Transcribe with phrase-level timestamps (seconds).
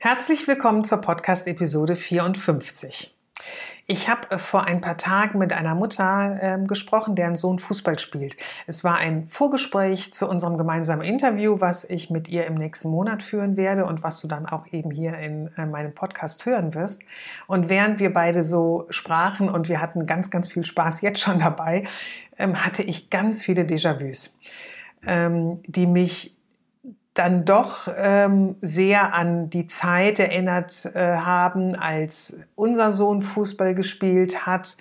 [0.00, 3.12] Herzlich willkommen zur Podcast-Episode 54.
[3.88, 7.98] Ich habe äh, vor ein paar Tagen mit einer Mutter äh, gesprochen, deren Sohn Fußball
[7.98, 8.36] spielt.
[8.68, 13.24] Es war ein Vorgespräch zu unserem gemeinsamen Interview, was ich mit ihr im nächsten Monat
[13.24, 17.02] führen werde und was du dann auch eben hier in äh, meinem Podcast hören wirst.
[17.48, 21.40] Und während wir beide so sprachen und wir hatten ganz, ganz viel Spaß jetzt schon
[21.40, 21.82] dabei,
[22.38, 24.38] ähm, hatte ich ganz viele Déjà-vus,
[25.04, 26.37] ähm, die mich
[27.18, 34.46] dann doch ähm, sehr an die Zeit erinnert äh, haben, als unser Sohn Fußball gespielt
[34.46, 34.76] hat.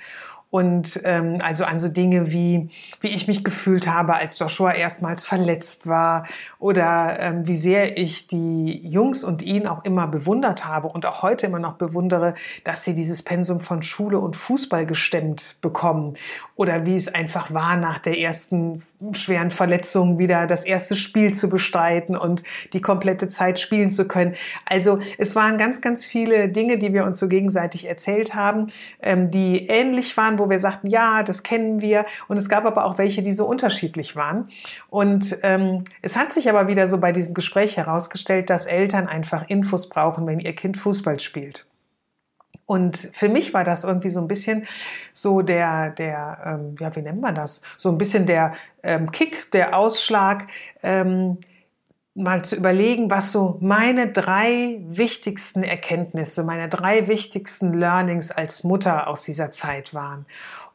[0.49, 2.69] Und ähm, also an so Dinge wie,
[3.02, 6.25] wie ich mich gefühlt habe, als Joshua erstmals verletzt war.
[6.57, 11.22] Oder ähm, wie sehr ich die Jungs und ihn auch immer bewundert habe und auch
[11.22, 16.16] heute immer noch bewundere, dass sie dieses Pensum von Schule und Fußball gestemmt bekommen.
[16.55, 18.83] Oder wie es einfach war, nach der ersten
[19.14, 24.34] schweren Verletzung wieder das erste Spiel zu bestreiten und die komplette Zeit spielen zu können.
[24.66, 28.68] Also es waren ganz, ganz viele Dinge, die wir uns so gegenseitig erzählt haben,
[29.02, 32.06] ähm, die ähnlich waren wo wir sagten, ja, das kennen wir.
[32.28, 34.47] Und es gab aber auch welche, die so unterschiedlich waren.
[34.90, 39.50] Und ähm, es hat sich aber wieder so bei diesem Gespräch herausgestellt, dass Eltern einfach
[39.50, 41.66] Infos brauchen, wenn ihr Kind Fußball spielt.
[42.67, 44.67] Und für mich war das irgendwie so ein bisschen
[45.13, 47.61] so der, der, ähm, ja, wie nennt man das?
[47.78, 50.47] So ein bisschen der ähm, Kick, der Ausschlag,
[50.83, 51.39] ähm,
[52.13, 59.07] mal zu überlegen, was so meine drei wichtigsten Erkenntnisse, meine drei wichtigsten Learnings als Mutter
[59.07, 60.25] aus dieser Zeit waren.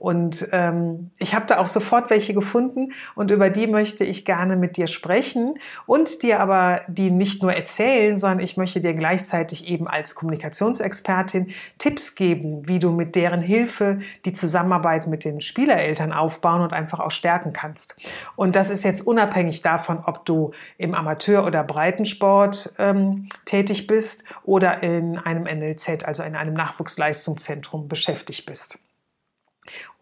[0.03, 4.57] Und ähm, ich habe da auch sofort welche gefunden und über die möchte ich gerne
[4.57, 5.55] mit dir sprechen
[5.87, 11.53] und dir aber die nicht nur erzählen, sondern ich möchte dir gleichzeitig eben als Kommunikationsexpertin
[11.79, 16.99] Tipps geben, wie du mit deren Hilfe die Zusammenarbeit mit den Spielereltern aufbauen und einfach
[16.99, 17.95] auch stärken kannst.
[18.35, 24.25] Und das ist jetzt unabhängig davon, ob du im Amateur- oder Breitensport ähm, tätig bist
[24.43, 28.81] oder in einem NLZ, also in einem Nachwuchsleistungszentrum beschäftigt bist.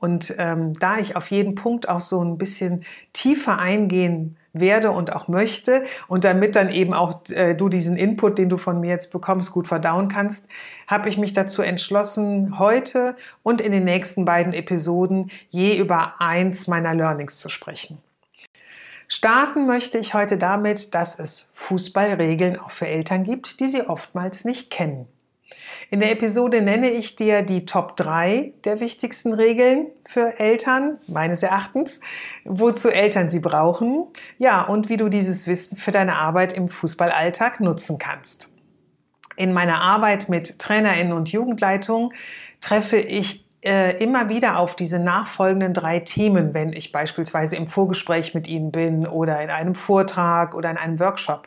[0.01, 5.13] Und ähm, da ich auf jeden Punkt auch so ein bisschen tiefer eingehen werde und
[5.15, 8.89] auch möchte und damit dann eben auch äh, du diesen Input, den du von mir
[8.89, 10.49] jetzt bekommst, gut verdauen kannst,
[10.87, 16.67] habe ich mich dazu entschlossen, heute und in den nächsten beiden Episoden je über eins
[16.67, 17.99] meiner Learnings zu sprechen.
[19.07, 24.45] Starten möchte ich heute damit, dass es Fußballregeln auch für Eltern gibt, die sie oftmals
[24.45, 25.09] nicht kennen.
[25.93, 31.43] In der Episode nenne ich dir die Top 3 der wichtigsten Regeln für Eltern, meines
[31.43, 32.01] Erachtens,
[32.45, 34.07] wozu Eltern sie brauchen,
[34.39, 38.53] ja, und wie du dieses Wissen für deine Arbeit im Fußballalltag nutzen kannst.
[39.35, 42.13] In meiner Arbeit mit Trainerinnen und Jugendleitungen
[42.61, 48.35] treffe ich äh, immer wieder auf diese nachfolgenden drei Themen, wenn ich beispielsweise im Vorgespräch
[48.35, 51.47] mit Ihnen bin oder in einem Vortrag oder in einem Workshop.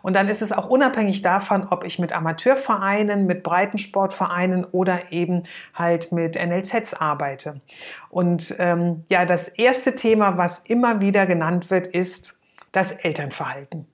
[0.00, 5.42] Und dann ist es auch unabhängig davon, ob ich mit Amateurvereinen, mit Breitensportvereinen oder eben
[5.74, 7.60] halt mit NLZs arbeite.
[8.08, 12.38] Und ähm, ja, das erste Thema, was immer wieder genannt wird, ist
[12.70, 13.86] das Elternverhalten.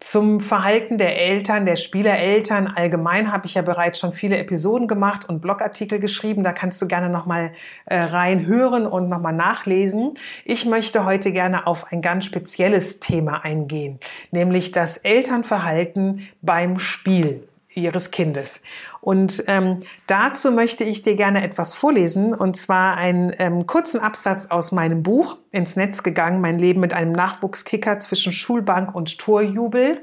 [0.00, 5.28] Zum Verhalten der Eltern, der Spielereltern allgemein habe ich ja bereits schon viele Episoden gemacht
[5.28, 6.44] und Blogartikel geschrieben.
[6.44, 7.52] Da kannst du gerne nochmal
[7.86, 10.14] äh, reinhören und nochmal nachlesen.
[10.44, 13.98] Ich möchte heute gerne auf ein ganz spezielles Thema eingehen,
[14.30, 18.62] nämlich das Elternverhalten beim Spiel ihres Kindes.
[19.00, 24.46] Und ähm, dazu möchte ich dir gerne etwas vorlesen, und zwar einen ähm, kurzen Absatz
[24.46, 30.02] aus meinem Buch ins Netz gegangen, mein Leben mit einem Nachwuchskicker zwischen Schulbank und Torjubel.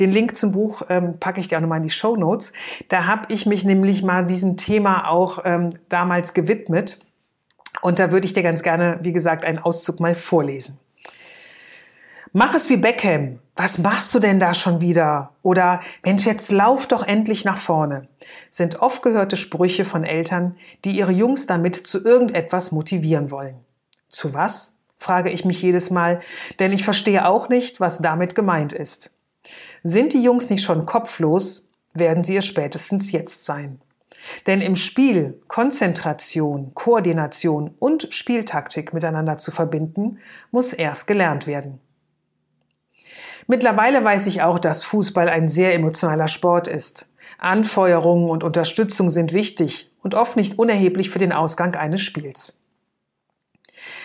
[0.00, 2.52] Den Link zum Buch ähm, packe ich dir auch nochmal in die Show Notes.
[2.88, 6.98] Da habe ich mich nämlich mal diesem Thema auch ähm, damals gewidmet.
[7.82, 10.78] Und da würde ich dir ganz gerne, wie gesagt, einen Auszug mal vorlesen.
[12.32, 13.40] Mach es wie Beckham.
[13.56, 15.34] Was machst du denn da schon wieder?
[15.42, 18.06] Oder Mensch, jetzt lauf doch endlich nach vorne.
[18.50, 23.56] Sind oft gehörte Sprüche von Eltern, die ihre Jungs damit zu irgendetwas motivieren wollen.
[24.08, 24.76] Zu was?
[24.96, 26.20] frage ich mich jedes Mal,
[26.60, 29.10] denn ich verstehe auch nicht, was damit gemeint ist.
[29.82, 33.80] Sind die Jungs nicht schon kopflos, werden sie es spätestens jetzt sein.
[34.46, 40.18] Denn im Spiel Konzentration, Koordination und Spieltaktik miteinander zu verbinden,
[40.50, 41.80] muss erst gelernt werden.
[43.50, 47.06] Mittlerweile weiß ich auch, dass Fußball ein sehr emotionaler Sport ist.
[47.36, 52.60] Anfeuerungen und Unterstützung sind wichtig und oft nicht unerheblich für den Ausgang eines Spiels.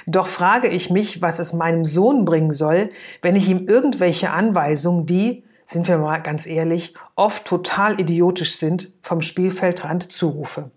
[0.08, 2.90] Doch frage ich mich, was es meinem Sohn bringen soll,
[3.22, 8.94] wenn ich ihm irgendwelche Anweisungen, die, sind wir mal ganz ehrlich, oft total idiotisch sind,
[9.04, 10.72] vom Spielfeldrand zurufe.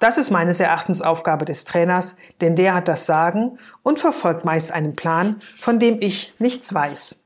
[0.00, 4.72] Das ist meines Erachtens Aufgabe des Trainers, denn der hat das Sagen und verfolgt meist
[4.72, 7.20] einen Plan, von dem ich nichts weiß.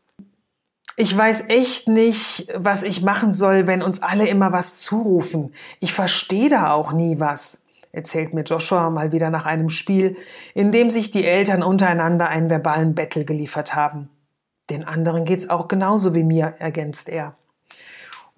[1.01, 5.55] Ich weiß echt nicht, was ich machen soll, wenn uns alle immer was zurufen.
[5.79, 10.17] Ich verstehe da auch nie was, erzählt mir Joshua mal wieder nach einem Spiel,
[10.55, 14.11] in dem sich die Eltern untereinander einen verbalen Bettel geliefert haben.
[14.71, 17.38] Den anderen geht's auch genauso wie mir, ergänzt er.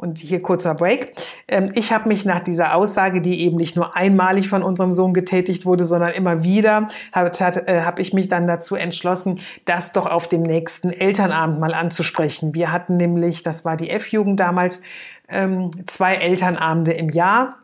[0.00, 1.12] Und hier kurzer Break.
[1.47, 5.12] Ähm, ich habe mich nach dieser Aussage, die eben nicht nur einmalig von unserem Sohn
[5.12, 7.31] getätigt wurde, sondern immer wieder, habe
[7.67, 12.55] äh, hab ich mich dann dazu entschlossen, das doch auf dem nächsten Elternabend mal anzusprechen.
[12.55, 14.81] Wir hatten nämlich, das war die F-Jugend damals,
[15.29, 17.56] ähm, zwei Elternabende im Jahr.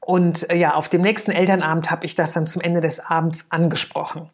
[0.00, 3.50] Und äh, ja, auf dem nächsten Elternabend habe ich das dann zum Ende des Abends
[3.50, 4.30] angesprochen.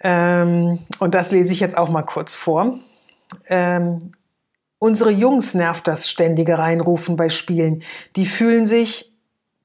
[0.00, 2.80] Ähm, und das lese ich jetzt auch mal kurz vor.
[4.82, 7.82] Unsere Jungs nervt das ständige Reinrufen bei Spielen.
[8.16, 9.12] Die fühlen sich,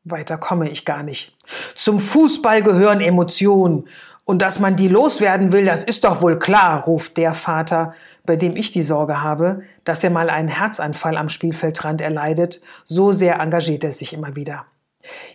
[0.03, 1.37] weiter komme ich gar nicht.
[1.73, 3.87] Zum Fußball gehören Emotionen.
[4.25, 7.93] Und dass man die loswerden will, das ist doch wohl klar, ruft der Vater,
[8.25, 12.59] bei dem ich die Sorge habe, dass er mal einen Herzanfall am Spielfeldrand erleidet.
[12.83, 14.65] So sehr engagiert er sich immer wieder.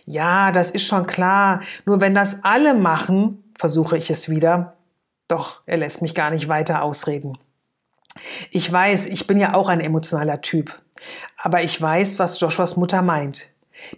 [0.05, 1.61] Ja, das ist schon klar.
[1.87, 4.77] Nur wenn das alle machen, versuche ich es wieder.
[5.27, 7.39] Doch er lässt mich gar nicht weiter ausreden.
[8.49, 10.79] Ich weiß, ich bin ja auch ein emotionaler Typ.
[11.37, 13.47] Aber ich weiß, was Joshuas Mutter meint.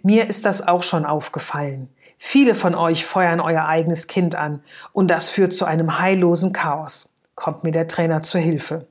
[0.02, 1.88] Mir ist das auch schon aufgefallen.
[2.16, 4.62] Viele von euch feuern euer eigenes Kind an
[4.92, 7.10] und das führt zu einem heillosen Chaos.
[7.34, 8.86] Kommt mir der Trainer zur Hilfe.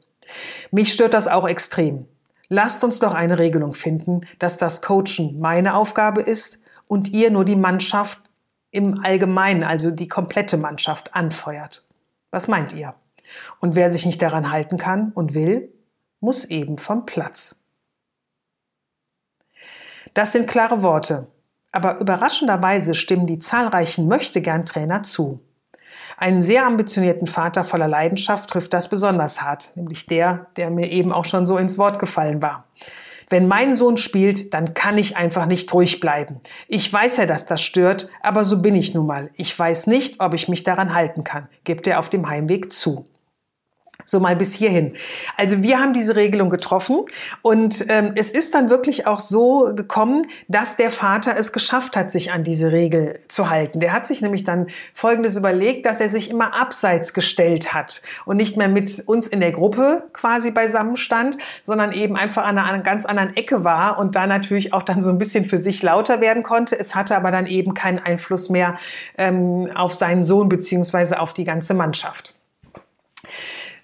[0.72, 2.06] Mich stört das auch extrem.
[2.50, 7.46] Lasst uns doch eine Regelung finden, dass das Coachen meine Aufgabe ist und ihr nur
[7.46, 8.20] die Mannschaft
[8.70, 11.88] im Allgemeinen, also die komplette Mannschaft anfeuert.
[12.32, 12.94] Was meint ihr?
[13.60, 15.74] Und wer sich nicht daran halten kann und will,
[16.20, 17.60] muss eben vom Platz.
[20.14, 21.28] Das sind klare Worte,
[21.72, 25.42] aber überraschenderweise stimmen die zahlreichen Möchtegern-Trainer zu.
[26.18, 31.12] Einen sehr ambitionierten Vater voller Leidenschaft trifft das besonders hart, nämlich der, der mir eben
[31.12, 32.66] auch schon so ins Wort gefallen war.
[33.30, 36.40] Wenn mein Sohn spielt, dann kann ich einfach nicht ruhig bleiben.
[36.68, 39.32] Ich weiß ja, dass das stört, aber so bin ich nun mal.
[39.36, 43.08] Ich weiß nicht, ob ich mich daran halten kann, gibt er auf dem Heimweg zu.
[44.06, 44.94] So mal bis hierhin.
[45.38, 47.06] Also wir haben diese Regelung getroffen
[47.42, 52.12] und ähm, es ist dann wirklich auch so gekommen, dass der Vater es geschafft hat,
[52.12, 53.80] sich an diese Regel zu halten.
[53.80, 58.36] Der hat sich nämlich dann Folgendes überlegt, dass er sich immer abseits gestellt hat und
[58.36, 62.80] nicht mehr mit uns in der Gruppe quasi beisammen stand, sondern eben einfach an einer
[62.80, 66.20] ganz anderen Ecke war und da natürlich auch dann so ein bisschen für sich lauter
[66.20, 66.78] werden konnte.
[66.78, 68.76] Es hatte aber dann eben keinen Einfluss mehr
[69.18, 72.36] ähm, auf seinen Sohn beziehungsweise auf die ganze Mannschaft.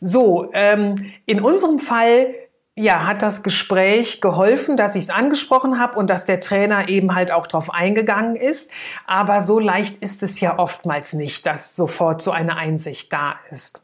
[0.01, 2.34] So, ähm, in unserem Fall
[2.82, 7.13] ja, hat das Gespräch geholfen, dass ich es angesprochen habe und dass der Trainer eben
[7.13, 8.72] halt auch drauf eingegangen ist.
[9.06, 13.84] Aber so leicht ist es ja oftmals nicht, dass sofort so eine Einsicht da ist.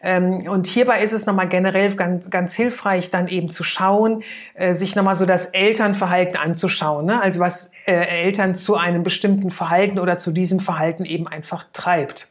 [0.00, 4.22] Ähm, und hierbei ist es nochmal generell ganz, ganz hilfreich, dann eben zu schauen,
[4.54, 7.06] äh, sich nochmal so das Elternverhalten anzuschauen.
[7.06, 7.20] Ne?
[7.20, 12.28] Also was äh, Eltern zu einem bestimmten Verhalten oder zu diesem Verhalten eben einfach treibt.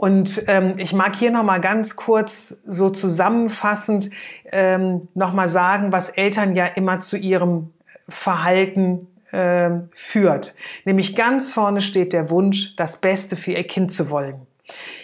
[0.00, 4.08] Und ähm, ich mag hier noch mal ganz kurz so zusammenfassend
[4.50, 7.74] ähm, noch mal sagen, was Eltern ja immer zu ihrem
[8.08, 10.54] Verhalten ähm, führt.
[10.86, 14.46] Nämlich ganz vorne steht der Wunsch, das Beste für ihr Kind zu wollen.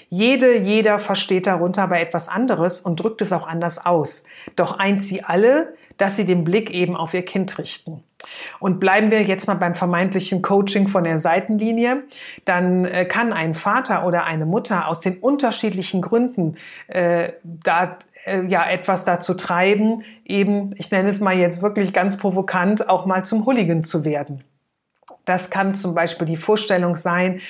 [0.08, 4.24] Jede, jeder versteht darunter aber etwas anderes und drückt es auch anders aus.
[4.56, 8.02] Doch eint sie alle, dass sie den Blick eben auf ihr Kind richten.
[8.58, 12.04] Und bleiben wir jetzt mal beim vermeintlichen Coaching von der Seitenlinie,
[12.44, 16.56] dann äh, kann ein Vater oder eine Mutter aus den unterschiedlichen Gründen
[16.88, 22.16] äh, da äh, ja etwas dazu treiben, eben, ich nenne es mal jetzt wirklich ganz
[22.16, 24.44] provokant, auch mal zum Hooligan zu werden.
[25.24, 27.40] Das kann zum Beispiel die Vorstellung sein,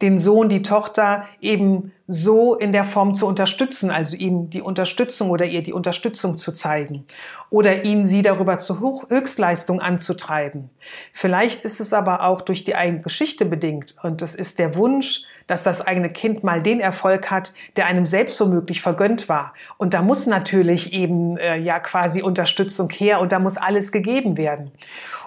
[0.00, 5.30] den Sohn, die Tochter eben so in der Form zu unterstützen, also ihm die Unterstützung
[5.30, 7.04] oder ihr die Unterstützung zu zeigen
[7.50, 10.70] oder ihn sie darüber zur Höchstleistung anzutreiben.
[11.12, 15.24] Vielleicht ist es aber auch durch die eigene Geschichte bedingt und es ist der Wunsch,
[15.46, 19.54] dass das eigene Kind mal den Erfolg hat, der einem selbst so möglich vergönnt war.
[19.76, 24.36] Und da muss natürlich eben äh, ja quasi Unterstützung her und da muss alles gegeben
[24.36, 24.72] werden.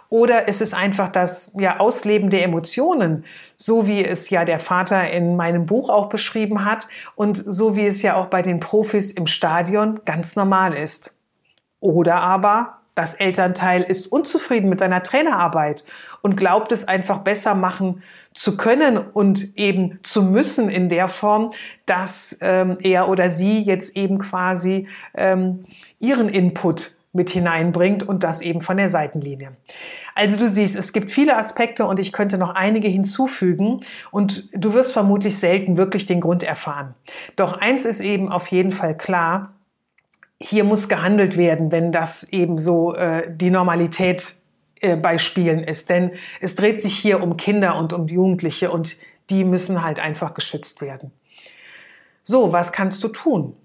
[0.09, 3.25] Oder ist es einfach das ja, Ausleben der Emotionen,
[3.57, 7.85] so wie es ja der Vater in meinem Buch auch beschrieben hat und so wie
[7.85, 11.13] es ja auch bei den Profis im Stadion ganz normal ist.
[11.79, 15.85] Oder aber das Elternteil ist unzufrieden mit seiner Trainerarbeit
[16.21, 21.51] und glaubt es einfach besser machen zu können und eben zu müssen in der Form,
[21.85, 25.65] dass ähm, er oder sie jetzt eben quasi ähm,
[25.99, 29.57] ihren Input mit hineinbringt und das eben von der Seitenlinie.
[30.13, 33.79] Also du siehst, es gibt viele Aspekte und ich könnte noch einige hinzufügen
[34.11, 36.93] und du wirst vermutlich selten wirklich den Grund erfahren.
[37.35, 39.53] Doch eins ist eben auf jeden Fall klar,
[40.41, 44.35] hier muss gehandelt werden, wenn das eben so äh, die Normalität
[44.79, 45.89] äh, bei Spielen ist.
[45.89, 48.97] Denn es dreht sich hier um Kinder und um Jugendliche und
[49.29, 51.11] die müssen halt einfach geschützt werden.
[52.23, 53.55] So, was kannst du tun?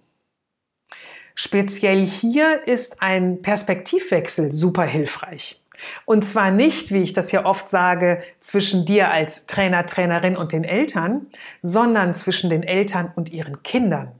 [1.35, 5.61] Speziell hier ist ein Perspektivwechsel super hilfreich.
[6.05, 10.53] Und zwar nicht, wie ich das ja oft sage, zwischen dir als Trainer, Trainerin und
[10.53, 11.27] den Eltern,
[11.63, 14.13] sondern zwischen den Eltern und ihren Kindern.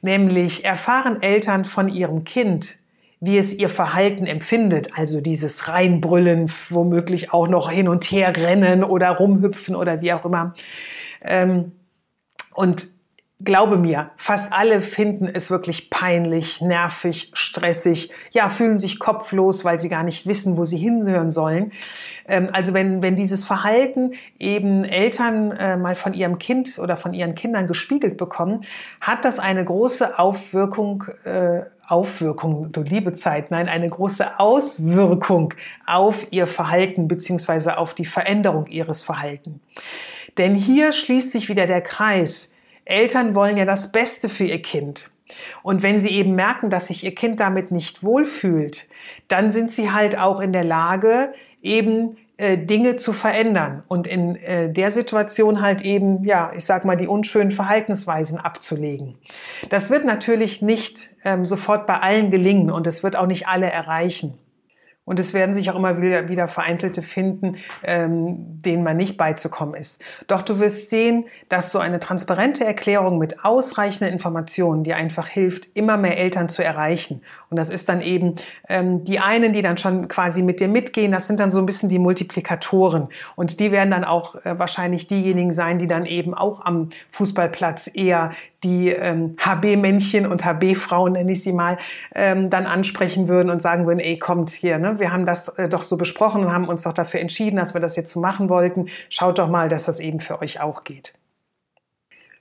[0.00, 2.78] Nämlich erfahren Eltern von ihrem Kind,
[3.20, 8.84] wie es ihr Verhalten empfindet, also dieses Reinbrüllen, womöglich auch noch hin und her rennen
[8.84, 10.54] oder rumhüpfen oder wie auch immer.
[11.22, 11.72] Ähm,
[12.54, 12.86] und
[13.44, 19.78] Glaube mir, fast alle finden es wirklich peinlich, nervig, stressig, ja, fühlen sich kopflos, weil
[19.78, 21.70] sie gar nicht wissen, wo sie hinhören sollen.
[22.26, 27.14] Ähm, also wenn, wenn dieses Verhalten eben Eltern äh, mal von ihrem Kind oder von
[27.14, 28.62] ihren Kindern gespiegelt bekommen,
[29.00, 35.54] hat das eine große Aufwirkung, äh, Aufwirkung, du liebe Zeit, nein, eine große Auswirkung
[35.86, 39.60] auf ihr Verhalten beziehungsweise auf die Veränderung ihres Verhalten.
[40.38, 42.52] Denn hier schließt sich wieder der Kreis
[42.88, 45.10] Eltern wollen ja das Beste für ihr Kind.
[45.62, 48.88] Und wenn sie eben merken, dass sich ihr Kind damit nicht wohlfühlt,
[49.28, 54.36] dann sind sie halt auch in der Lage, eben äh, Dinge zu verändern und in
[54.36, 59.18] äh, der Situation halt eben, ja, ich sag mal, die unschönen Verhaltensweisen abzulegen.
[59.68, 63.70] Das wird natürlich nicht ähm, sofort bei allen gelingen und es wird auch nicht alle
[63.70, 64.38] erreichen.
[65.08, 69.74] Und es werden sich auch immer wieder, wieder Vereinzelte finden, ähm, denen man nicht beizukommen
[69.74, 70.02] ist.
[70.26, 75.66] Doch du wirst sehen, dass so eine transparente Erklärung mit ausreichenden Informationen dir einfach hilft,
[75.72, 77.22] immer mehr Eltern zu erreichen.
[77.48, 78.34] Und das ist dann eben
[78.68, 81.64] ähm, die einen, die dann schon quasi mit dir mitgehen, das sind dann so ein
[81.64, 83.08] bisschen die Multiplikatoren.
[83.34, 87.90] Und die werden dann auch äh, wahrscheinlich diejenigen sein, die dann eben auch am Fußballplatz
[87.94, 88.32] eher
[88.64, 91.76] die ähm, HB-Männchen und HB-Frauen, nenne ich sie mal,
[92.14, 94.97] ähm, dann ansprechen würden und sagen würden, ey, kommt hier, ne?
[94.98, 97.80] Wir haben das äh, doch so besprochen und haben uns doch dafür entschieden, dass wir
[97.80, 98.86] das jetzt so machen wollten.
[99.08, 101.14] Schaut doch mal, dass das eben für euch auch geht.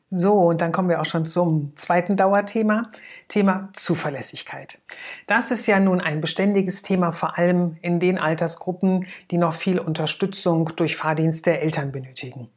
[0.09, 2.83] So, und dann kommen wir auch schon zum zweiten Dauerthema,
[3.27, 4.79] Thema Zuverlässigkeit.
[5.25, 9.79] Das ist ja nun ein beständiges Thema, vor allem in den Altersgruppen, die noch viel
[9.79, 12.47] Unterstützung durch Fahrdienst der Eltern benötigen.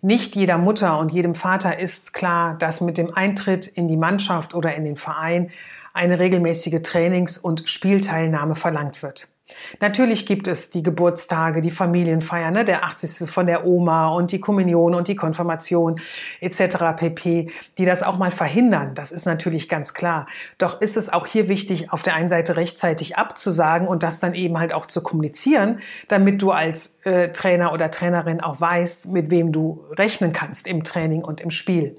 [0.00, 4.54] Nicht jeder Mutter und jedem Vater ist klar, dass mit dem Eintritt in die Mannschaft
[4.54, 5.50] oder in den Verein
[5.92, 9.35] eine regelmäßige Trainings- und Spielteilnahme verlangt wird.
[9.80, 13.30] Natürlich gibt es die Geburtstage, die Familienfeiern, ne, der 80.
[13.30, 16.00] von der Oma und die Kommunion und die Konfirmation
[16.40, 16.96] etc.
[16.96, 18.94] pp, die das auch mal verhindern.
[18.94, 20.26] Das ist natürlich ganz klar.
[20.58, 24.34] Doch ist es auch hier wichtig, auf der einen Seite rechtzeitig abzusagen und das dann
[24.34, 29.30] eben halt auch zu kommunizieren, damit du als äh, Trainer oder Trainerin auch weißt, mit
[29.30, 31.96] wem du rechnen kannst im Training und im Spiel.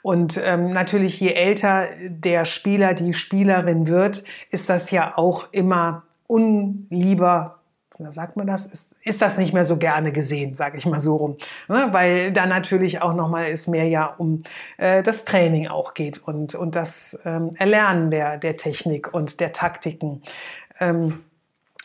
[0.00, 6.04] Und ähm, natürlich, je älter der Spieler, die Spielerin wird, ist das ja auch immer
[6.28, 7.58] unlieber
[7.98, 11.00] da sagt man das, ist, ist das nicht mehr so gerne gesehen, sage ich mal
[11.00, 11.36] so rum.
[11.68, 11.88] Ne?
[11.90, 14.38] Weil da natürlich auch nochmal es mehr ja um
[14.76, 19.52] äh, das Training auch geht und, und das ähm, Erlernen der, der Technik und der
[19.52, 20.22] Taktiken.
[20.80, 21.24] Ähm,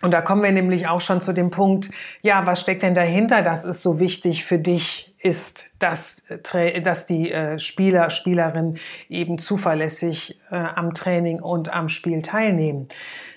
[0.02, 1.90] und da kommen wir nämlich auch schon zu dem Punkt,
[2.22, 7.08] ja, was steckt denn dahinter, dass es so wichtig für dich ist, dass, äh, dass
[7.08, 8.78] die äh, Spieler, Spielerinnen
[9.10, 12.88] eben zuverlässig äh, am Training und am Spiel teilnehmen.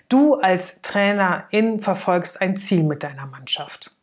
[0.08, 3.95] Du als Trainerin verfolgst ein Ziel mit deiner Mannschaft.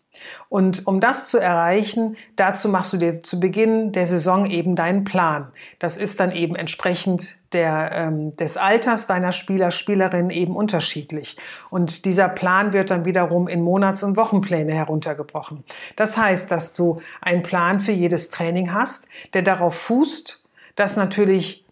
[0.49, 5.03] Und um das zu erreichen, dazu machst du dir zu Beginn der Saison eben deinen
[5.03, 5.51] Plan.
[5.79, 11.37] Das ist dann eben entsprechend der, ähm, des Alters deiner Spieler, Spielerinnen eben unterschiedlich.
[11.69, 15.63] Und dieser Plan wird dann wiederum in Monats- und Wochenpläne heruntergebrochen.
[15.95, 20.43] Das heißt, dass du einen Plan für jedes Training hast, der darauf fußt,
[20.75, 21.62] dass natürlich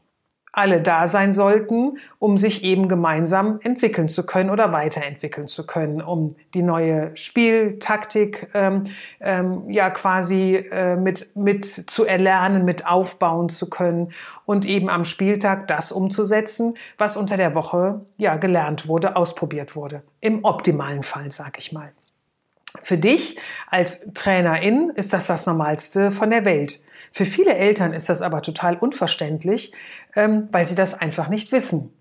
[0.51, 6.01] alle da sein sollten, um sich eben gemeinsam entwickeln zu können oder weiterentwickeln zu können,
[6.01, 8.83] um die neue Spieltaktik ähm,
[9.21, 14.11] ähm, ja quasi äh, mit, mit zu erlernen, mit aufbauen zu können
[14.45, 20.03] und eben am Spieltag das umzusetzen, was unter der Woche ja gelernt wurde, ausprobiert wurde.
[20.19, 21.91] Im optimalen Fall, sag ich mal.
[22.81, 23.37] Für dich
[23.67, 26.81] als Trainerin ist das das Normalste von der Welt.
[27.11, 29.73] Für viele Eltern ist das aber total unverständlich,
[30.15, 31.93] ähm, weil sie das einfach nicht wissen.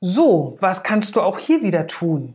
[0.00, 2.34] So, was kannst du auch hier wieder tun?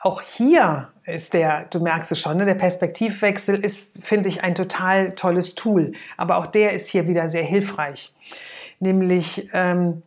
[0.00, 4.54] Auch hier ist der, du merkst es schon, ne, der Perspektivwechsel ist, finde ich, ein
[4.54, 5.92] total tolles Tool.
[6.16, 8.14] Aber auch der ist hier wieder sehr hilfreich.
[8.78, 10.02] Nämlich, ähm,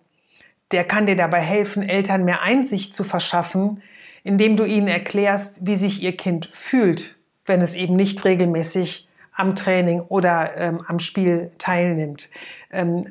[0.72, 3.82] der kann dir dabei helfen, Eltern mehr Einsicht zu verschaffen,
[4.24, 9.56] indem du ihnen erklärst, wie sich ihr Kind fühlt, wenn es eben nicht regelmäßig am
[9.56, 12.30] Training oder ähm, am Spiel teilnimmt.
[12.72, 13.06] Ähm,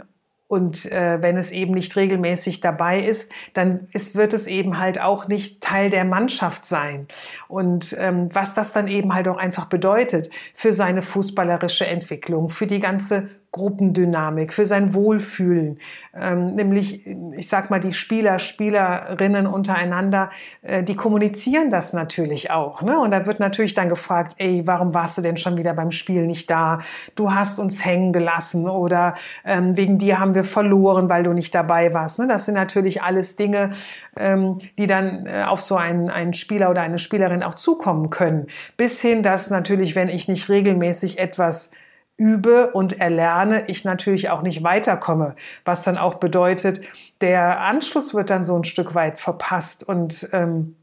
[0.50, 5.00] und äh, wenn es eben nicht regelmäßig dabei ist, dann ist, wird es eben halt
[5.00, 7.06] auch nicht Teil der Mannschaft sein.
[7.46, 12.66] Und ähm, was das dann eben halt auch einfach bedeutet für seine fußballerische Entwicklung, für
[12.66, 15.80] die ganze Gruppendynamik, für sein Wohlfühlen.
[16.14, 20.30] Ähm, nämlich, ich sag mal, die Spieler, Spielerinnen untereinander,
[20.62, 22.82] äh, die kommunizieren das natürlich auch.
[22.82, 23.00] Ne?
[23.00, 26.26] Und da wird natürlich dann gefragt, ey, warum warst du denn schon wieder beim Spiel
[26.26, 26.78] nicht da?
[27.16, 29.14] Du hast uns hängen gelassen oder
[29.44, 32.20] ähm, wegen dir haben wir verloren, weil du nicht dabei warst.
[32.20, 32.28] Ne?
[32.28, 33.70] Das sind natürlich alles Dinge,
[34.16, 38.46] ähm, die dann äh, auf so einen, einen Spieler oder eine Spielerin auch zukommen können.
[38.76, 41.72] Bis hin, dass natürlich, wenn ich nicht regelmäßig etwas
[42.20, 45.34] übe und erlerne, ich natürlich auch nicht weiterkomme.
[45.64, 46.82] Was dann auch bedeutet,
[47.22, 50.76] der Anschluss wird dann so ein Stück weit verpasst und ähm,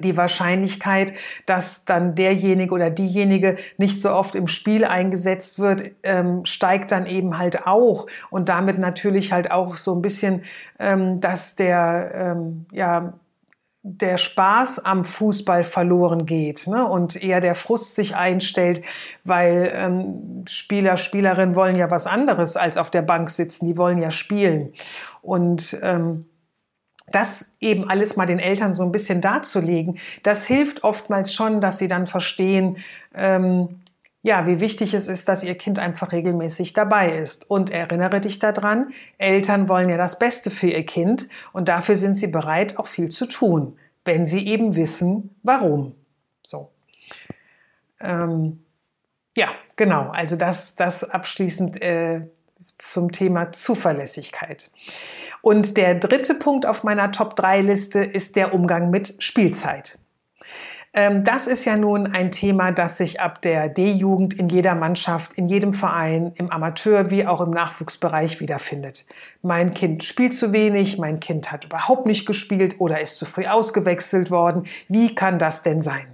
[0.00, 1.14] die Wahrscheinlichkeit,
[1.46, 7.06] dass dann derjenige oder diejenige nicht so oft im Spiel eingesetzt wird, ähm, steigt dann
[7.06, 10.42] eben halt auch und damit natürlich halt auch so ein bisschen,
[10.78, 13.14] ähm, dass der ähm, ja
[13.86, 16.88] der Spaß am Fußball verloren geht ne?
[16.88, 18.82] und eher der Frust sich einstellt,
[19.24, 24.00] weil ähm, Spieler, Spielerinnen wollen ja was anderes als auf der Bank sitzen, die wollen
[24.00, 24.72] ja spielen.
[25.20, 26.24] Und ähm,
[27.08, 31.76] das eben alles mal den Eltern so ein bisschen darzulegen, das hilft oftmals schon, dass
[31.76, 32.78] sie dann verstehen,
[33.14, 33.80] ähm,
[34.24, 37.50] ja, wie wichtig es ist, dass ihr Kind einfach regelmäßig dabei ist.
[37.50, 42.16] Und erinnere dich daran, Eltern wollen ja das Beste für ihr Kind und dafür sind
[42.16, 45.94] sie bereit, auch viel zu tun, wenn sie eben wissen, warum.
[46.42, 46.70] So.
[48.00, 48.64] Ähm,
[49.36, 50.08] ja, genau.
[50.08, 52.22] Also das, das abschließend äh,
[52.78, 54.70] zum Thema Zuverlässigkeit.
[55.42, 59.98] Und der dritte Punkt auf meiner Top-3-Liste ist der Umgang mit Spielzeit.
[60.94, 65.32] Ähm, das ist ja nun ein Thema, das sich ab der D-Jugend in jeder Mannschaft,
[65.32, 69.04] in jedem Verein, im Amateur- wie auch im Nachwuchsbereich wiederfindet.
[69.42, 73.46] Mein Kind spielt zu wenig, mein Kind hat überhaupt nicht gespielt oder ist zu früh
[73.46, 74.66] ausgewechselt worden.
[74.88, 76.06] Wie kann das denn sein?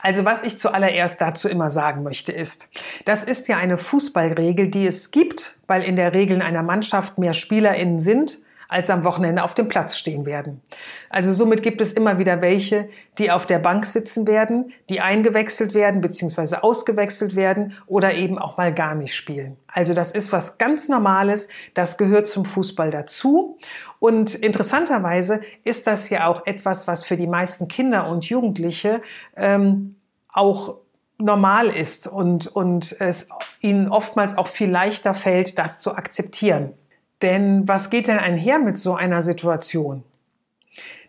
[0.00, 2.68] Also was ich zuallererst dazu immer sagen möchte ist,
[3.04, 7.18] das ist ja eine Fußballregel, die es gibt, weil in der Regel in einer Mannschaft
[7.18, 8.38] mehr Spielerinnen sind
[8.70, 10.62] als am Wochenende auf dem Platz stehen werden.
[11.10, 15.74] Also somit gibt es immer wieder welche, die auf der Bank sitzen werden, die eingewechselt
[15.74, 16.56] werden bzw.
[16.56, 19.56] ausgewechselt werden oder eben auch mal gar nicht spielen.
[19.66, 23.58] Also das ist was ganz Normales, das gehört zum Fußball dazu.
[23.98, 29.02] Und interessanterweise ist das ja auch etwas, was für die meisten Kinder und Jugendliche
[29.36, 29.96] ähm,
[30.32, 30.76] auch
[31.18, 33.28] normal ist und, und es
[33.60, 36.74] ihnen oftmals auch viel leichter fällt, das zu akzeptieren.
[37.22, 40.04] Denn was geht denn einher mit so einer Situation?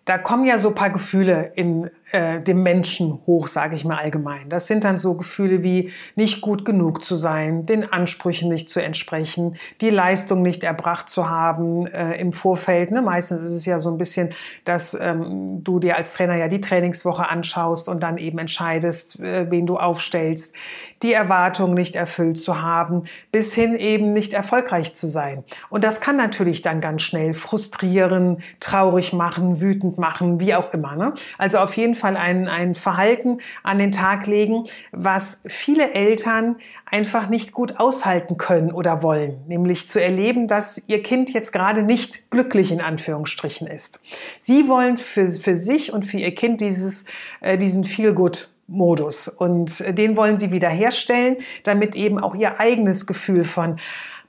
[0.05, 3.97] Da kommen ja so ein paar Gefühle in äh, dem Menschen hoch, sage ich mal
[3.97, 4.49] allgemein.
[4.49, 8.81] Das sind dann so Gefühle wie nicht gut genug zu sein, den Ansprüchen nicht zu
[8.81, 12.89] entsprechen, die Leistung nicht erbracht zu haben äh, im Vorfeld.
[12.89, 13.03] Ne?
[13.03, 14.31] Meistens ist es ja so ein bisschen,
[14.65, 19.51] dass ähm, du dir als Trainer ja die Trainingswoche anschaust und dann eben entscheidest, äh,
[19.51, 20.55] wen du aufstellst,
[21.03, 25.43] die Erwartungen nicht erfüllt zu haben, bis hin eben nicht erfolgreich zu sein.
[25.69, 30.73] Und das kann natürlich dann ganz schnell frustrieren, traurig machen, wütend wütend machen, wie auch
[30.73, 30.95] immer.
[30.95, 31.13] Ne?
[31.37, 37.29] Also auf jeden Fall ein, ein Verhalten an den Tag legen, was viele Eltern einfach
[37.29, 39.41] nicht gut aushalten können oder wollen.
[39.47, 43.99] Nämlich zu erleben, dass ihr Kind jetzt gerade nicht glücklich in Anführungsstrichen ist.
[44.39, 47.05] Sie wollen für, für sich und für ihr Kind dieses,
[47.41, 49.27] äh, diesen Feel-Good Modus.
[49.27, 53.77] Und den wollen sie wiederherstellen, damit eben auch ihr eigenes Gefühl von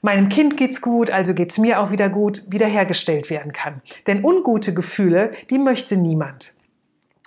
[0.01, 3.81] meinem Kind geht's gut, also geht's mir auch wieder gut, wiederhergestellt werden kann.
[4.05, 6.53] Denn ungute Gefühle, die möchte niemand.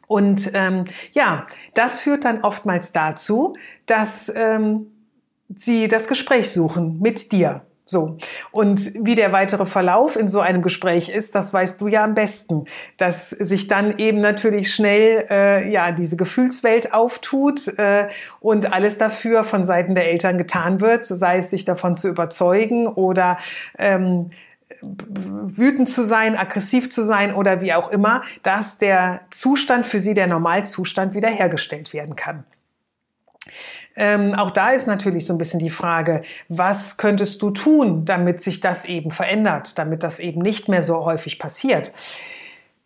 [0.06, 4.92] Und ähm, ja, das führt dann oftmals dazu, dass ähm,
[5.54, 7.62] sie das Gespräch suchen mit dir.
[7.88, 8.18] So.
[8.50, 12.14] Und wie der weitere Verlauf in so einem Gespräch ist, das weißt du ja am
[12.14, 12.64] besten.
[12.96, 18.08] Dass sich dann eben natürlich schnell äh, ja diese Gefühlswelt auftut äh,
[18.40, 22.88] und alles dafür von Seiten der Eltern getan wird, sei es sich davon zu überzeugen
[22.88, 23.38] oder
[23.78, 24.30] ähm,
[24.82, 30.12] wütend zu sein, aggressiv zu sein oder wie auch immer, dass der Zustand für sie,
[30.12, 32.44] der Normalzustand, wiederhergestellt werden kann.
[33.96, 38.42] Ähm, auch da ist natürlich so ein bisschen die Frage, was könntest du tun, damit
[38.42, 41.92] sich das eben verändert, damit das eben nicht mehr so häufig passiert.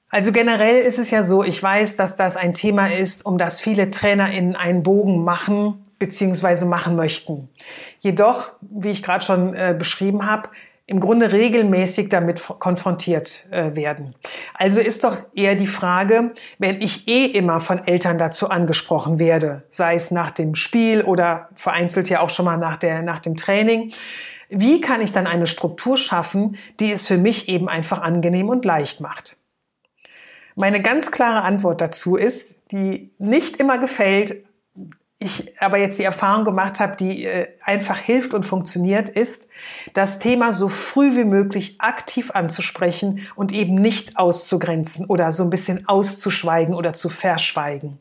[0.08, 3.60] Also generell ist es ja so, ich weiß, dass das ein Thema ist, um das
[3.60, 6.64] viele Trainer in einen Bogen machen bzw.
[6.64, 7.48] machen möchten.
[8.00, 10.48] Jedoch, wie ich gerade schon äh, beschrieben habe,
[10.90, 14.16] im Grunde regelmäßig damit konfrontiert äh, werden.
[14.54, 19.62] Also ist doch eher die Frage, wenn ich eh immer von Eltern dazu angesprochen werde,
[19.70, 23.36] sei es nach dem Spiel oder vereinzelt ja auch schon mal nach, der, nach dem
[23.36, 23.92] Training,
[24.48, 28.64] wie kann ich dann eine Struktur schaffen, die es für mich eben einfach angenehm und
[28.64, 29.36] leicht macht?
[30.56, 34.44] Meine ganz klare Antwort dazu ist, die nicht immer gefällt,
[35.22, 39.48] ich aber jetzt die Erfahrung gemacht habe, die äh, einfach hilft und funktioniert, ist,
[39.92, 45.50] das Thema so früh wie möglich aktiv anzusprechen und eben nicht auszugrenzen oder so ein
[45.50, 47.98] bisschen auszuschweigen oder zu verschweigen.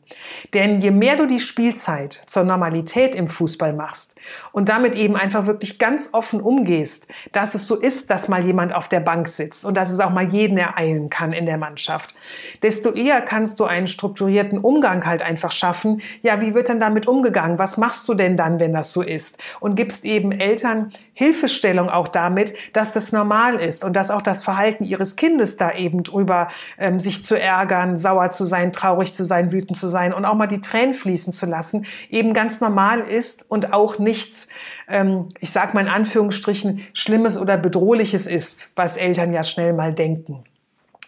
[0.54, 4.16] Denn je mehr du die Spielzeit zur Normalität im Fußball machst
[4.52, 8.74] und damit eben einfach wirklich ganz offen umgehst, dass es so ist, dass mal jemand
[8.74, 12.14] auf der Bank sitzt und dass es auch mal jeden ereilen kann in der Mannschaft,
[12.62, 16.02] desto eher kannst du einen strukturierten Umgang halt einfach schaffen.
[16.22, 17.58] Ja, wie wird denn damit umgegangen?
[17.58, 19.38] Was machst du denn dann, wenn das so ist?
[19.60, 24.42] Und gibst eben Eltern Hilfestellung auch damit, dass das normal ist und dass auch das
[24.42, 29.26] Verhalten ihres Kindes da eben drüber ähm, sich zu ärgern, sauer zu sein, traurig zu
[29.26, 33.00] sein, wütend zu sein und auch mal die Tränen fließen zu lassen, eben ganz normal
[33.00, 34.48] ist und auch nichts,
[34.88, 39.92] ähm, ich sag mal in Anführungsstrichen, Schlimmes oder Bedrohliches ist, was Eltern ja schnell mal
[39.92, 40.42] denken.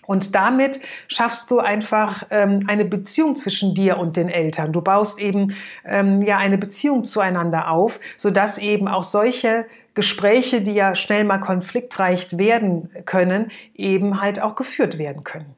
[0.05, 4.73] Und damit schaffst du einfach ähm, eine Beziehung zwischen dir und den Eltern.
[4.73, 5.55] Du baust eben
[5.87, 11.25] ähm, ja eine Beziehung zueinander auf, so dass eben auch solche Gespräche, die ja schnell
[11.25, 15.55] mal konfliktreich werden können, eben halt auch geführt werden können.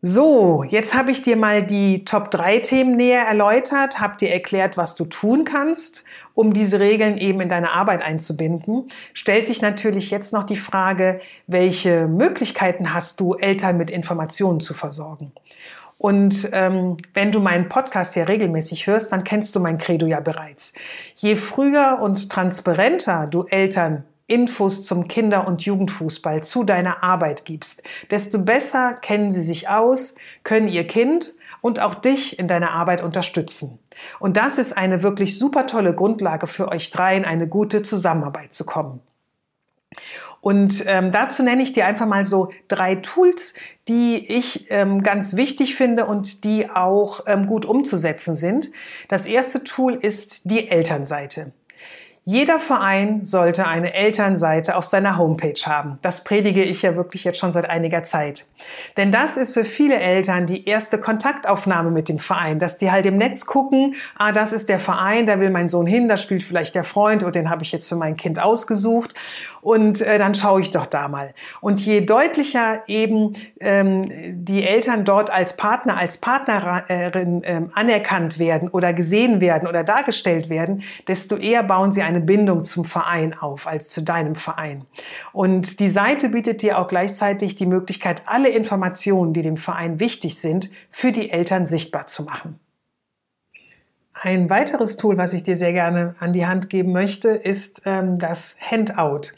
[0.00, 4.76] So, jetzt habe ich dir mal die Top 3 Themen näher erläutert, habe dir erklärt,
[4.76, 8.86] was du tun kannst, um diese Regeln eben in deine Arbeit einzubinden.
[9.12, 11.18] Stellt sich natürlich jetzt noch die Frage,
[11.48, 15.32] welche Möglichkeiten hast du, Eltern mit Informationen zu versorgen?
[15.98, 20.20] Und ähm, wenn du meinen Podcast ja regelmäßig hörst, dann kennst du mein Credo ja
[20.20, 20.72] bereits.
[21.16, 27.82] Je früher und transparenter du Eltern Infos zum Kinder- und Jugendfußball zu deiner Arbeit gibst,
[28.10, 33.02] desto besser kennen sie sich aus, können ihr Kind und auch dich in deiner Arbeit
[33.02, 33.78] unterstützen.
[34.20, 38.52] Und das ist eine wirklich super tolle Grundlage für euch drei, in eine gute Zusammenarbeit
[38.52, 39.00] zu kommen.
[40.40, 43.54] Und ähm, dazu nenne ich dir einfach mal so drei Tools,
[43.88, 48.70] die ich ähm, ganz wichtig finde und die auch ähm, gut umzusetzen sind.
[49.08, 51.52] Das erste Tool ist die Elternseite.
[52.30, 55.98] Jeder Verein sollte eine Elternseite auf seiner Homepage haben.
[56.02, 58.44] Das predige ich ja wirklich jetzt schon seit einiger Zeit.
[58.98, 63.06] Denn das ist für viele Eltern die erste Kontaktaufnahme mit dem Verein, dass die halt
[63.06, 66.42] im Netz gucken, ah, das ist der Verein, da will mein Sohn hin, da spielt
[66.42, 69.14] vielleicht der Freund und den habe ich jetzt für mein Kind ausgesucht
[69.60, 71.32] und äh, dann schaue ich doch da mal.
[71.60, 78.68] Und je deutlicher eben ähm, die Eltern dort als Partner, als Partnerin ähm, anerkannt werden
[78.68, 83.34] oder gesehen werden oder dargestellt werden, desto eher bauen sie eine eine Bindung zum Verein
[83.34, 84.84] auf als zu deinem Verein.
[85.32, 90.38] Und die Seite bietet dir auch gleichzeitig die Möglichkeit, alle Informationen, die dem Verein wichtig
[90.38, 92.58] sind, für die Eltern sichtbar zu machen.
[94.20, 98.18] Ein weiteres Tool, was ich dir sehr gerne an die Hand geben möchte, ist ähm,
[98.18, 99.30] das Handout.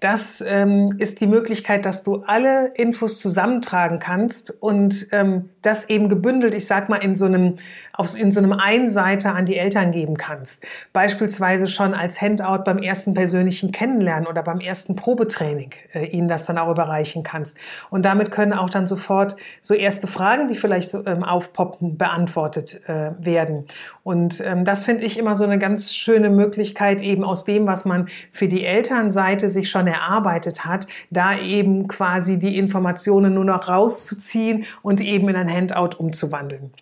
[0.00, 6.08] Das ähm, ist die Möglichkeit, dass du alle Infos zusammentragen kannst und ähm, das eben
[6.08, 7.56] gebündelt, ich sag mal, in so einem,
[7.92, 10.64] auf, in so einem Einseiter an die Eltern geben kannst.
[10.92, 16.46] Beispielsweise schon als Handout beim ersten persönlichen Kennenlernen oder beim ersten Probetraining äh, ihnen das
[16.46, 17.58] dann auch überreichen kannst.
[17.90, 22.88] Und damit können auch dann sofort so erste Fragen, die vielleicht so ähm, aufpoppen, beantwortet
[22.88, 23.64] äh, werden.
[24.04, 27.84] Und ähm, das finde ich immer so eine ganz schöne Möglichkeit, eben aus dem, was
[27.84, 33.68] man für die Elternseite sich schon erarbeitet hat, da eben quasi die Informationen nur noch
[33.68, 36.72] rauszuziehen und eben in ein Handout umzuwandeln.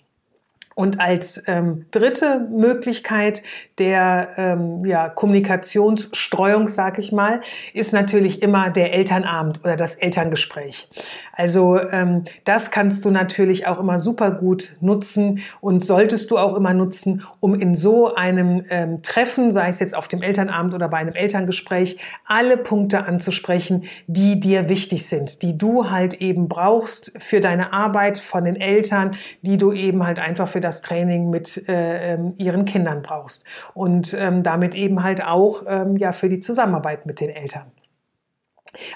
[0.79, 3.43] Und als ähm, dritte Möglichkeit
[3.79, 7.41] der ähm, ja, Kommunikationsstreuung, sag ich mal,
[7.73, 10.91] ist natürlich immer der Elternabend oder das Elterngespräch.
[11.33, 16.55] Also ähm, das kannst du natürlich auch immer super gut nutzen und solltest du auch
[16.55, 20.91] immer nutzen, um in so einem ähm, Treffen, sei es jetzt auf dem Elternabend oder
[20.91, 27.12] bei einem Elterngespräch, alle Punkte anzusprechen, die dir wichtig sind, die du halt eben brauchst
[27.19, 31.68] für deine Arbeit von den Eltern, die du eben halt einfach für das Training mit
[31.68, 36.40] äh, ähm, ihren Kindern brauchst und ähm, damit eben halt auch ähm, ja für die
[36.40, 37.72] Zusammenarbeit mit den Eltern.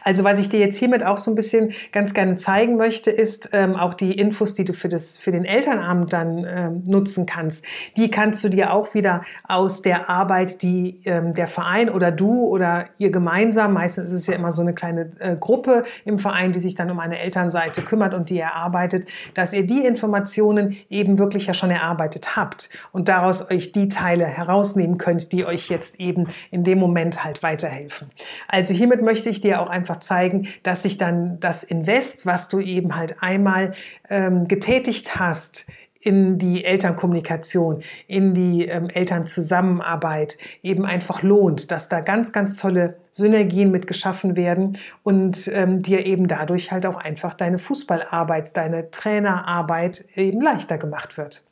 [0.03, 3.51] Also was ich dir jetzt hiermit auch so ein bisschen ganz gerne zeigen möchte, ist
[3.53, 7.65] ähm, auch die Infos, die du für, das, für den Elternabend dann ähm, nutzen kannst.
[7.97, 12.47] Die kannst du dir auch wieder aus der Arbeit, die ähm, der Verein oder du
[12.47, 16.53] oder ihr gemeinsam, meistens ist es ja immer so eine kleine äh, Gruppe im Verein,
[16.53, 21.19] die sich dann um eine Elternseite kümmert und die erarbeitet, dass ihr die Informationen eben
[21.19, 26.01] wirklich ja schon erarbeitet habt und daraus euch die Teile herausnehmen könnt, die euch jetzt
[26.01, 28.11] eben in dem Moment halt weiterhelfen.
[28.49, 32.61] Also hiermit möchte ich dir auch einfach zeigen, dass sich dann das Invest, was du
[32.61, 33.73] eben halt einmal
[34.09, 35.67] ähm, getätigt hast,
[36.01, 42.97] in die Elternkommunikation, in die ähm, Elternzusammenarbeit eben einfach lohnt, dass da ganz, ganz tolle
[43.11, 48.91] Synergien mit geschaffen werden und ähm, dir eben dadurch halt auch einfach deine Fußballarbeit, deine
[48.91, 51.50] Trainerarbeit eben leichter gemacht wird.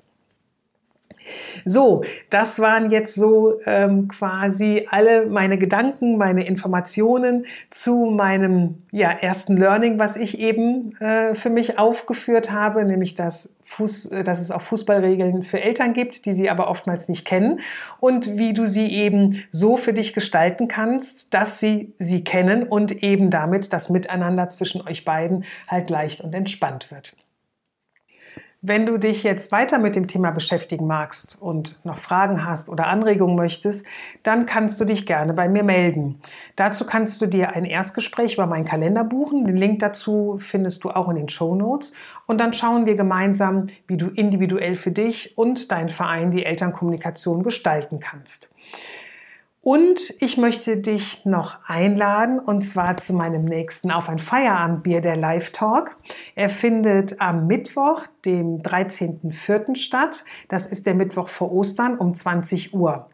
[1.64, 9.10] So, das waren jetzt so ähm, quasi alle meine Gedanken, meine Informationen zu meinem ja,
[9.10, 14.40] ersten Learning, was ich eben äh, für mich aufgeführt habe, nämlich dass, Fuß, äh, dass
[14.40, 17.60] es auch Fußballregeln für Eltern gibt, die sie aber oftmals nicht kennen
[18.00, 23.02] und wie du sie eben so für dich gestalten kannst, dass sie sie kennen und
[23.02, 27.14] eben damit das Miteinander zwischen euch beiden halt leicht und entspannt wird.
[28.60, 32.88] Wenn du dich jetzt weiter mit dem Thema beschäftigen magst und noch Fragen hast oder
[32.88, 33.86] Anregungen möchtest,
[34.24, 36.20] dann kannst du dich gerne bei mir melden.
[36.56, 39.46] Dazu kannst du dir ein Erstgespräch über meinen Kalender buchen.
[39.46, 41.92] Den Link dazu findest du auch in den Show Notes.
[42.26, 47.44] Und dann schauen wir gemeinsam, wie du individuell für dich und deinen Verein die Elternkommunikation
[47.44, 48.52] gestalten kannst.
[49.68, 55.14] Und ich möchte dich noch einladen, und zwar zu meinem nächsten Auf ein Feierabendbier, der
[55.14, 55.94] Live Talk.
[56.34, 59.76] Er findet am Mittwoch, dem 13.04.
[59.76, 60.24] statt.
[60.48, 63.10] Das ist der Mittwoch vor Ostern um 20 Uhr.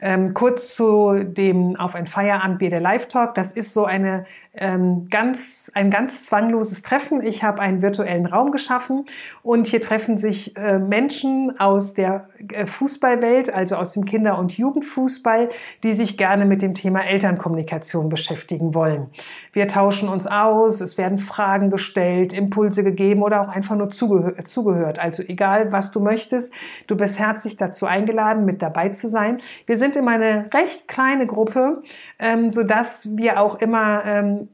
[0.00, 3.36] Ähm, kurz zu dem Auf ein Feierabendbier, der Live Talk.
[3.36, 7.22] Das ist so eine ähm, ganz, ein ganz zwangloses Treffen.
[7.22, 9.06] Ich habe einen virtuellen Raum geschaffen
[9.42, 14.58] und hier treffen sich äh, Menschen aus der äh, Fußballwelt, also aus dem Kinder- und
[14.58, 15.48] Jugendfußball,
[15.84, 19.08] die sich gerne mit dem Thema Elternkommunikation beschäftigen wollen.
[19.54, 24.32] Wir tauschen uns aus, es werden Fragen gestellt, Impulse gegeben oder auch einfach nur zugehö
[24.44, 24.98] zugehört.
[24.98, 26.52] Also egal, was du möchtest,
[26.88, 29.40] du bist herzlich dazu eingeladen, mit dabei zu sein.
[29.66, 31.82] Wir sind immer eine recht kleine Gruppe,
[32.18, 34.04] ähm, so dass wir auch immer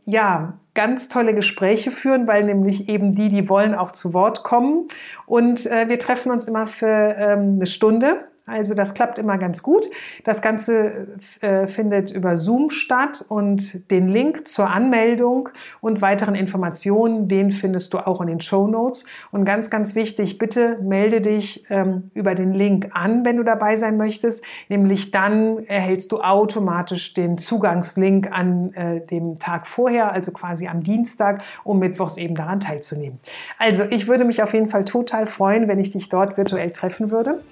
[0.05, 4.89] ja, ganz tolle Gespräche führen, weil nämlich eben die, die wollen, auch zu Wort kommen.
[5.27, 9.63] Und äh, wir treffen uns immer für ähm, eine Stunde also das klappt immer ganz
[9.63, 9.87] gut.
[10.25, 11.09] Das Ganze
[11.41, 17.95] äh, findet über Zoom statt und den Link zur Anmeldung und weiteren Informationen, den findest
[17.95, 19.05] du auch in den Show Notes.
[19.31, 23.77] Und ganz, ganz wichtig, bitte melde dich ähm, über den Link an, wenn du dabei
[23.77, 24.45] sein möchtest.
[24.69, 30.83] Nämlich dann erhältst du automatisch den Zugangslink an äh, dem Tag vorher, also quasi am
[30.83, 33.21] Dienstag, um mittwochs eben daran teilzunehmen.
[33.59, 37.11] Also ich würde mich auf jeden Fall total freuen, wenn ich dich dort virtuell treffen
[37.11, 37.43] würde.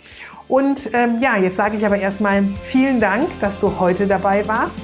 [0.49, 4.83] Und ähm, ja, jetzt sage ich aber erstmal vielen Dank, dass du heute dabei warst.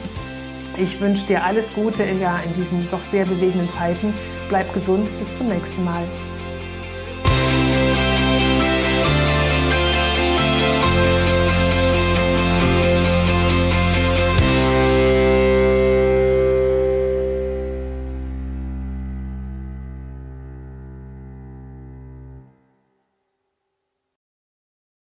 [0.76, 4.14] Ich wünsche dir alles Gute ja, in diesen doch sehr bewegenden Zeiten.
[4.48, 6.04] Bleib gesund, bis zum nächsten Mal.